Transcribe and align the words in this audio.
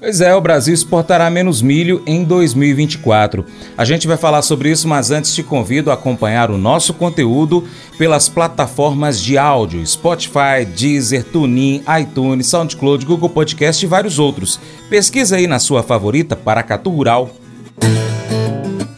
Pois 0.00 0.22
é, 0.22 0.34
o 0.34 0.40
Brasil 0.40 0.72
exportará 0.72 1.28
menos 1.28 1.60
milho 1.60 2.02
em 2.06 2.24
2024. 2.24 3.44
A 3.76 3.84
gente 3.84 4.08
vai 4.08 4.16
falar 4.16 4.40
sobre 4.40 4.70
isso, 4.70 4.88
mas 4.88 5.10
antes 5.10 5.34
te 5.34 5.42
convido 5.42 5.90
a 5.90 5.94
acompanhar 5.94 6.50
o 6.50 6.56
nosso 6.56 6.94
conteúdo 6.94 7.68
pelas 7.98 8.26
plataformas 8.26 9.20
de 9.20 9.36
áudio: 9.36 9.86
Spotify, 9.86 10.64
Deezer, 10.74 11.22
TuneIn, 11.24 11.82
iTunes, 12.00 12.46
SoundCloud, 12.46 13.04
Google 13.04 13.28
Podcast 13.28 13.84
e 13.84 13.88
vários 13.88 14.18
outros. 14.18 14.58
Pesquisa 14.88 15.36
aí 15.36 15.46
na 15.46 15.58
sua 15.58 15.82
favorita 15.82 16.34
Paracatu 16.34 16.88
Rural. 16.88 17.30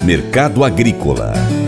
Mercado 0.04 0.64
Agrícola 0.64 1.61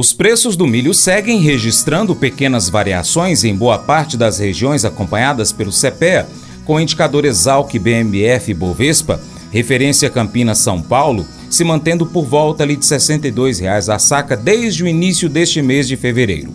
Os 0.00 0.12
preços 0.12 0.54
do 0.54 0.64
milho 0.64 0.94
seguem 0.94 1.40
registrando 1.40 2.14
pequenas 2.14 2.68
variações 2.68 3.42
em 3.42 3.52
boa 3.52 3.80
parte 3.80 4.16
das 4.16 4.38
regiões 4.38 4.84
acompanhadas 4.84 5.50
pelo 5.50 5.72
CPEA, 5.72 6.28
com 6.64 6.78
indicador 6.78 7.24
Exalc 7.24 7.76
BMF 7.76 8.54
Bovespa, 8.54 9.20
referência 9.50 10.08
Campinas-São 10.08 10.80
Paulo, 10.80 11.26
se 11.50 11.64
mantendo 11.64 12.06
por 12.06 12.24
volta 12.24 12.62
ali 12.62 12.76
de 12.76 12.88
R$ 12.88 12.96
62,00 12.96 13.92
a 13.92 13.98
saca 13.98 14.36
desde 14.36 14.84
o 14.84 14.86
início 14.86 15.28
deste 15.28 15.60
mês 15.60 15.88
de 15.88 15.96
fevereiro. 15.96 16.54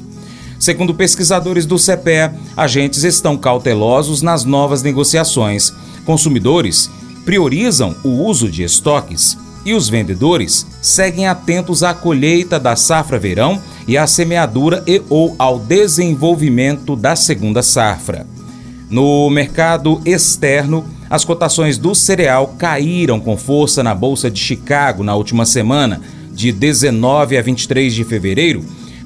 Segundo 0.58 0.96
pesquisadores 0.96 1.66
do 1.66 1.76
CPEA, 1.76 2.34
agentes 2.56 3.04
estão 3.04 3.36
cautelosos 3.36 4.22
nas 4.22 4.46
novas 4.46 4.82
negociações. 4.82 5.74
Consumidores 6.06 6.90
priorizam 7.26 7.94
o 8.06 8.24
uso 8.24 8.50
de 8.50 8.64
estoques 8.64 9.38
e 9.66 9.74
os 9.74 9.90
vendedores 9.90 10.66
seguem 10.82 11.28
atentos 11.28 11.84
à 11.84 11.94
colheita 11.94 12.60
da 12.60 12.76
safra 12.76 13.18
verão 13.18 13.62
e 13.88 13.98
à 13.98 14.06
semeadura 14.08 14.84
e 14.86 15.02
ou 15.10 15.36
ao 15.38 15.60
desenvolvimento 15.60 16.96
da 16.96 17.16
segunda 17.16 17.62
safra. 17.62 18.26
No 18.90 19.30
mercado 19.30 20.02
externo, 20.06 20.86
as 21.10 21.26
cotações 21.26 21.78
do 21.78 21.96
cereal 21.96 22.56
caíram 22.58 23.20
com 23.20 23.38
força 23.38 23.82
na 23.84 23.96
Bolsa 23.96 24.30
de 24.30 24.40
Chicago 24.40 25.04
na 25.04 25.16
última 25.16 25.46
semana, 25.46 26.02
de 26.32 26.52
19 26.52 27.38
a 27.38 27.42
23 27.42 27.94
de 27.94 28.04
fevereiro, 28.04 28.64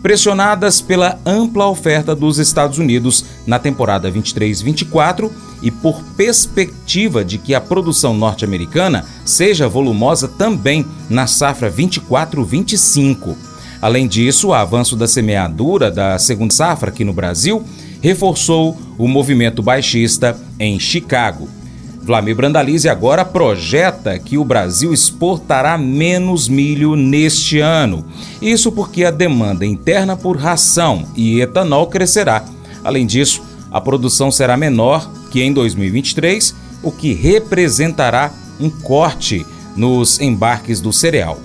pressionadas 0.08 0.80
pela 0.80 1.20
ampla 1.26 1.68
oferta 1.68 2.16
dos 2.16 2.38
Estados 2.38 2.78
Unidos 2.78 3.26
na 3.46 3.60
temporada 3.60 4.10
23-24 4.10 5.30
e 5.62 5.70
por 5.70 6.02
perspectiva 6.16 7.26
de 7.26 7.38
que 7.38 7.54
a 7.54 7.60
produção 7.60 8.14
norte-americana 8.14 9.04
seja 9.26 9.68
volumosa 9.68 10.30
também 10.30 10.86
na 11.10 11.28
safra 11.28 11.70
24-25. 11.70 13.36
Além 13.82 14.08
disso, 14.08 14.48
o 14.48 14.54
avanço 14.54 14.96
da 14.96 15.10
semeadura 15.10 15.92
da 15.92 16.18
segunda 16.18 16.54
safra 16.54 16.88
aqui 16.88 17.04
no 17.04 17.12
Brasil 17.12 17.66
reforçou 18.02 18.78
o 18.98 19.10
movimento 19.10 19.62
baixista 19.62 20.40
em 20.58 20.80
Chicago. 20.80 21.50
Vlamir 22.08 22.38
Brandalize 22.38 22.88
agora 22.88 23.26
projeta 23.26 24.18
que 24.18 24.38
o 24.38 24.46
Brasil 24.46 24.94
exportará 24.94 25.78
menos 25.78 26.48
milho 26.48 26.96
neste 26.96 27.60
ano. 27.60 28.06
Isso 28.42 28.72
porque 28.72 29.04
a 29.04 29.12
demanda 29.12 29.66
interna 29.66 30.16
por 30.16 30.38
ração 30.38 31.06
e 31.18 31.42
etanol 31.42 31.88
crescerá. 31.88 32.46
Além 32.82 33.06
disso, 33.06 33.44
a 33.70 33.82
produção 33.82 34.32
será 34.32 34.56
menor 34.56 35.12
que 35.30 35.44
em 35.44 35.52
2023, 35.52 36.56
o 36.82 36.94
que 36.94 37.12
representará 37.12 38.32
um 38.58 38.70
corte 38.70 39.46
nos 39.76 40.22
embarques 40.22 40.80
do 40.80 40.94
cereal. 40.94 41.38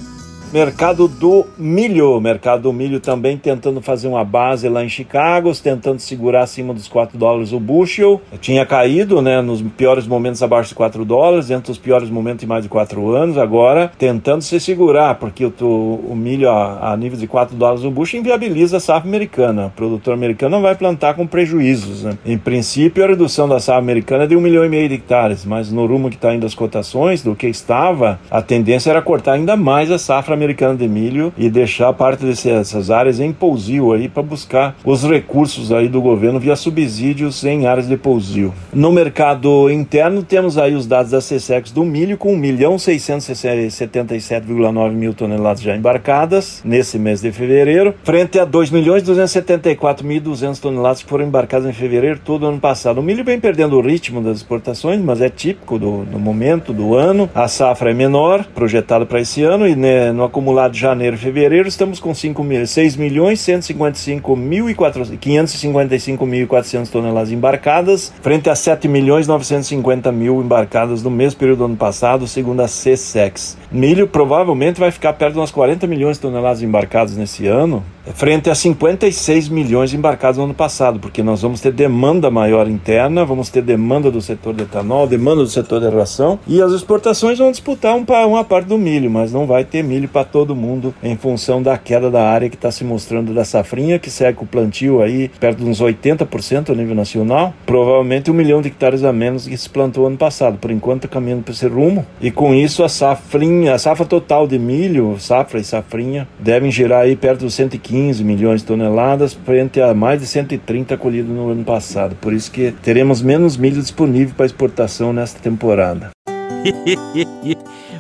Mercado 0.52 1.08
do 1.08 1.46
milho. 1.56 2.20
Mercado 2.20 2.64
do 2.64 2.74
milho 2.74 3.00
também 3.00 3.38
tentando 3.38 3.80
fazer 3.80 4.06
uma 4.06 4.22
base 4.22 4.68
lá 4.68 4.84
em 4.84 4.88
Chicago, 4.88 5.50
tentando 5.54 5.98
segurar 5.98 6.42
acima 6.42 6.74
dos 6.74 6.88
4 6.88 7.16
dólares 7.16 7.54
o 7.54 7.58
bushel. 7.58 8.20
Tinha 8.38 8.66
caído, 8.66 9.22
né, 9.22 9.40
nos 9.40 9.62
piores 9.62 10.06
momentos 10.06 10.42
abaixo 10.42 10.68
de 10.68 10.74
4 10.74 11.06
dólares, 11.06 11.50
entre 11.50 11.72
os 11.72 11.78
piores 11.78 12.10
momentos 12.10 12.44
em 12.44 12.46
mais 12.46 12.64
de 12.64 12.68
4 12.68 13.12
anos. 13.12 13.38
Agora 13.38 13.90
tentando 13.98 14.42
se 14.42 14.60
segurar, 14.60 15.14
porque 15.14 15.46
o, 15.46 15.54
o 15.62 16.14
milho 16.14 16.50
a, 16.50 16.92
a, 16.92 16.96
nível 16.98 17.18
de 17.18 17.26
4 17.26 17.56
dólares 17.56 17.82
o 17.82 17.90
bushel 17.90 18.20
inviabiliza 18.20 18.76
a 18.76 18.80
safra 18.80 19.08
americana. 19.08 19.68
O 19.68 19.70
produtor 19.70 20.12
americano 20.12 20.56
não 20.56 20.62
vai 20.62 20.74
plantar 20.74 21.14
com 21.14 21.26
prejuízos. 21.26 22.04
Né? 22.04 22.18
Em 22.26 22.36
princípio, 22.36 23.02
a 23.02 23.06
redução 23.06 23.48
da 23.48 23.58
safra 23.58 23.80
americana 23.80 24.24
é 24.24 24.26
de 24.26 24.36
1 24.36 24.40
milhão 24.42 24.66
e 24.66 24.68
meio 24.68 24.86
de 24.86 24.96
hectares, 24.96 25.46
mas 25.46 25.72
no 25.72 25.86
rumo 25.86 26.10
que 26.10 26.16
está 26.16 26.34
indo 26.34 26.44
as 26.44 26.54
cotações, 26.54 27.22
do 27.22 27.34
que 27.34 27.46
estava, 27.46 28.20
a 28.30 28.42
tendência 28.42 28.90
era 28.90 29.00
cortar 29.00 29.32
ainda 29.32 29.56
mais 29.56 29.90
a 29.90 29.96
safra 29.96 30.34
americana 30.34 30.41
americana 30.42 30.74
de 30.74 30.88
milho 30.88 31.32
e 31.36 31.48
deixar 31.48 31.92
parte 31.92 32.24
dessas 32.24 32.90
áreas 32.90 33.20
em 33.20 33.32
pousio 33.32 33.92
aí 33.92 34.08
para 34.08 34.22
buscar 34.22 34.76
os 34.84 35.04
recursos 35.04 35.72
aí 35.72 35.88
do 35.88 36.00
governo 36.00 36.40
via 36.40 36.56
subsídios 36.56 37.44
em 37.44 37.66
áreas 37.66 37.88
de 37.88 37.96
pousio. 37.96 38.52
No 38.72 38.92
mercado 38.92 39.70
interno 39.70 40.22
temos 40.22 40.58
aí 40.58 40.74
os 40.74 40.86
dados 40.86 41.12
da 41.12 41.18
CSEX 41.18 41.70
do 41.70 41.84
milho 41.84 42.18
com 42.18 42.32
1 42.32 42.36
milhão 42.36 42.76
677,9 42.76 44.92
mil 44.92 45.14
toneladas 45.14 45.62
já 45.62 45.76
embarcadas 45.76 46.60
nesse 46.64 46.98
mês 46.98 47.20
de 47.20 47.32
fevereiro, 47.32 47.94
frente 48.04 48.38
a 48.38 48.44
2 48.44 48.70
milhões 48.70 49.02
274.200 49.02 50.60
toneladas 50.60 51.02
que 51.02 51.08
foram 51.08 51.26
embarcadas 51.26 51.68
em 51.68 51.72
fevereiro 51.72 52.20
todo 52.24 52.46
ano 52.46 52.58
passado. 52.58 52.98
O 52.98 53.02
milho 53.02 53.24
vem 53.24 53.38
perdendo 53.38 53.76
o 53.76 53.80
ritmo 53.80 54.20
das 54.20 54.38
exportações, 54.38 55.00
mas 55.00 55.20
é 55.20 55.28
típico 55.28 55.78
do, 55.78 56.04
do 56.04 56.18
momento 56.18 56.72
do 56.72 56.94
ano. 56.94 57.30
A 57.34 57.48
safra 57.48 57.90
é 57.90 57.94
menor, 57.94 58.44
projetada 58.54 59.06
para 59.06 59.20
esse 59.20 59.42
ano, 59.42 59.68
e 59.68 59.76
né, 59.76 60.12
no 60.12 60.24
acumulado 60.32 60.72
de 60.72 60.80
janeiro 60.80 61.14
e 61.14 61.18
fevereiro, 61.18 61.68
estamos 61.68 62.00
com 62.00 62.14
5 62.14 62.42
mil, 62.42 62.66
6 62.66 62.96
milhões 62.96 63.38
155 63.40 64.34
mil 64.34 64.70
e 64.70 64.74
555.400 64.74 66.88
toneladas 66.88 67.30
embarcadas, 67.30 68.10
frente 68.22 68.48
a 68.48 68.54
7 68.54 68.88
milhões 68.88 69.28
950 69.28 70.10
mil 70.10 70.40
embarcadas 70.40 71.02
no 71.02 71.10
mesmo 71.10 71.38
período 71.38 71.58
do 71.58 71.66
ano 71.66 71.76
passado, 71.76 72.26
segundo 72.26 72.62
a 72.62 72.66
CSEX. 72.66 73.58
Milho 73.72 74.06
provavelmente 74.06 74.78
vai 74.78 74.90
ficar 74.90 75.14
perto 75.14 75.32
de 75.32 75.38
umas 75.38 75.50
40 75.50 75.86
milhões 75.86 76.18
de 76.18 76.22
toneladas 76.22 76.62
embarcadas 76.62 77.16
nesse 77.16 77.46
ano, 77.46 77.82
frente 78.14 78.50
a 78.50 78.54
56 78.54 79.48
milhões 79.48 79.94
embarcados 79.94 80.36
no 80.36 80.44
ano 80.44 80.52
passado, 80.52 80.98
porque 80.98 81.22
nós 81.22 81.40
vamos 81.40 81.60
ter 81.62 81.72
demanda 81.72 82.30
maior 82.30 82.68
interna, 82.68 83.24
vamos 83.24 83.48
ter 83.48 83.62
demanda 83.62 84.10
do 84.10 84.20
setor 84.20 84.52
de 84.52 84.64
etanol, 84.64 85.06
demanda 85.06 85.42
do 85.42 85.48
setor 85.48 85.80
de 85.80 85.88
ração, 85.88 86.38
e 86.46 86.60
as 86.60 86.72
exportações 86.72 87.38
vão 87.38 87.50
disputar 87.50 87.96
um, 87.96 88.04
uma 88.28 88.44
parte 88.44 88.66
do 88.66 88.76
milho, 88.76 89.10
mas 89.10 89.32
não 89.32 89.46
vai 89.46 89.64
ter 89.64 89.82
milho 89.82 90.08
para 90.08 90.24
todo 90.24 90.54
mundo 90.54 90.94
em 91.02 91.16
função 91.16 91.62
da 91.62 91.78
queda 91.78 92.10
da 92.10 92.28
área 92.28 92.50
que 92.50 92.56
está 92.56 92.70
se 92.70 92.84
mostrando 92.84 93.32
da 93.32 93.44
safrinha, 93.44 93.98
que 93.98 94.10
segue 94.10 94.38
o 94.42 94.46
plantio 94.46 95.00
aí 95.00 95.30
perto 95.40 95.64
de 95.64 95.70
uns 95.70 95.80
80% 95.80 96.70
a 96.70 96.74
nível 96.74 96.94
nacional, 96.94 97.54
provavelmente 97.64 98.30
um 98.30 98.34
milhão 98.34 98.60
de 98.60 98.68
hectares 98.68 99.02
a 99.02 99.12
menos 99.14 99.46
que 99.46 99.56
se 99.56 99.70
plantou 99.70 100.06
ano 100.06 100.18
passado, 100.18 100.58
por 100.58 100.70
enquanto 100.70 101.08
caminhando 101.08 101.42
para 101.42 101.54
esse 101.54 101.66
rumo, 101.66 102.04
e 102.20 102.30
com 102.30 102.54
isso 102.54 102.82
a 102.82 102.88
safrinha, 102.88 103.61
a 103.68 103.78
safra 103.78 104.04
total 104.04 104.46
de 104.46 104.58
milho, 104.58 105.16
safra 105.18 105.60
e 105.60 105.64
safrinha, 105.64 106.28
devem 106.38 106.70
girar 106.70 107.02
aí 107.02 107.16
perto 107.16 107.40
dos 107.40 107.54
115 107.54 108.02
15 108.02 108.24
milhões 108.24 108.60
de 108.60 108.66
toneladas, 108.66 109.32
frente 109.32 109.80
a 109.80 109.94
mais 109.94 110.20
de 110.20 110.26
130 110.26 110.96
colhidos 110.96 111.30
no 111.30 111.50
ano 111.50 111.64
passado. 111.64 112.16
Por 112.20 112.32
isso 112.32 112.50
que 112.50 112.72
teremos 112.82 113.22
menos 113.22 113.56
milho 113.56 113.80
disponível 113.80 114.34
para 114.36 114.46
exportação 114.46 115.12
nesta 115.12 115.40
temporada. 115.40 116.10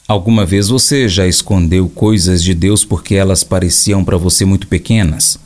Alguma 0.07 0.45
vez 0.45 0.67
você 0.67 1.07
já 1.07 1.25
escondeu 1.25 1.87
coisas 1.87 2.43
de 2.43 2.53
Deus 2.53 2.83
porque 2.83 3.15
elas 3.15 3.45
pareciam 3.45 4.03
para 4.03 4.17
você 4.17 4.43
muito 4.43 4.67
pequenas? 4.67 5.39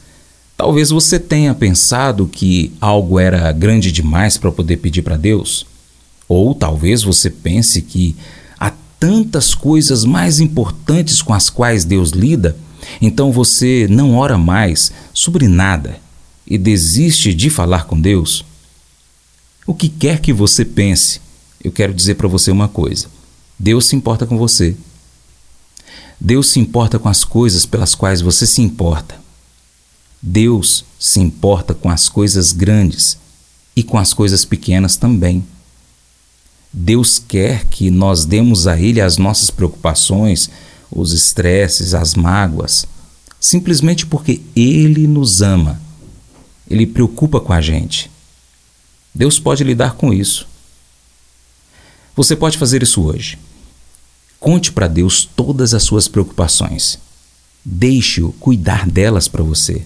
Talvez 0.57 0.90
você 0.90 1.19
tenha 1.19 1.54
pensado 1.54 2.28
que 2.28 2.72
algo 2.80 3.19
era 3.19 3.52
grande 3.52 3.92
demais 3.92 4.38
para 4.38 4.52
poder 4.52 4.78
pedir 4.78 5.02
para 5.02 5.18
Deus. 5.18 5.66
Ou 6.28 6.56
talvez 6.56 7.04
você 7.04 7.30
pense 7.30 7.81
que 7.81 8.16
há 8.57 8.72
tantas 9.00 9.54
coisas 9.54 10.06
mais 10.06 10.40
importantes 10.40 11.22
com 11.22 11.34
as 11.34 11.50
quais 11.50 11.84
Deus 11.84 12.12
lida, 12.12 12.56
então 13.02 13.31
você 13.31 13.88
não 13.90 14.16
ora 14.16 14.38
mais 14.38 14.92
sobre 15.13 15.48
nada 15.48 16.00
e 16.48 16.57
desiste 16.57 17.34
de 17.34 17.50
falar 17.50 17.86
com 17.86 18.00
Deus. 18.00 18.46
O 19.68 19.74
que 19.74 19.90
quer 19.90 20.19
que 20.19 20.31
você 20.31 20.63
pense, 20.63 21.19
eu 21.63 21.72
quero 21.72 21.94
dizer 21.94 22.16
para 22.16 22.28
você 22.28 22.50
uma 22.50 22.69
coisa: 22.69 23.07
Deus 23.60 23.86
se 23.86 23.96
importa 23.96 24.25
com 24.25 24.38
você. 24.38 24.75
Deus 26.19 26.48
se 26.48 26.60
importa 26.60 26.98
com 26.98 27.10
as 27.10 27.25
coisas 27.25 27.66
pelas 27.66 27.94
quais 27.94 28.22
você 28.22 28.48
se 28.48 28.62
importa. 28.62 29.25
Deus 30.27 30.83
se 31.00 31.19
importa 31.19 31.75
com 31.75 31.88
as 31.88 32.10
coisas 32.10 32.51
grandes 32.51 33.16
e 33.75 33.83
com 33.83 33.95
as 33.95 34.12
coisas 34.12 34.44
pequenas 34.44 34.98
também. 34.98 35.45
Deus 36.74 37.19
quer 37.19 37.66
que 37.66 37.92
nós 37.92 38.25
demos 38.25 38.66
a 38.66 38.75
Ele 38.75 39.00
as 39.00 39.19
nossas 39.19 39.51
preocupações, 39.51 40.50
os 40.92 41.13
estresses, 41.13 41.94
as 41.94 42.16
mágoas, 42.16 42.88
simplesmente 43.39 44.07
porque 44.07 44.42
Ele 44.56 45.06
nos 45.06 45.44
ama. 45.44 45.80
Ele 46.68 46.88
preocupa 46.88 47.39
com 47.39 47.54
a 47.54 47.62
gente. 47.62 48.10
Deus 49.13 49.38
pode 49.38 49.63
lidar 49.63 49.94
com 49.94 50.12
isso. 50.12 50.48
Você 52.16 52.36
pode 52.36 52.57
fazer 52.57 52.81
isso 52.81 53.04
hoje. 53.04 53.38
Conte 54.39 54.71
para 54.71 54.88
Deus 54.88 55.24
todas 55.36 55.75
as 55.75 55.83
suas 55.83 56.07
preocupações. 56.07 56.98
Deixe-o 57.63 58.31
cuidar 58.33 58.89
delas 58.89 59.28
para 59.28 59.44
você. 59.44 59.86